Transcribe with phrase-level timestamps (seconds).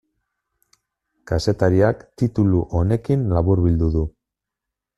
[1.31, 4.05] Kazetariak titulu honekin laburbildu du.